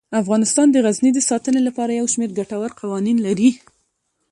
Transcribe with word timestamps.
افغانستان 0.21 0.67
د 0.71 0.75
غزني 0.85 1.11
د 1.13 1.19
ساتنې 1.29 1.61
لپاره 1.67 1.91
یو 1.99 2.07
شمیر 2.13 2.31
ګټور 2.39 2.71
قوانین 2.81 3.17
لري. 3.25 3.49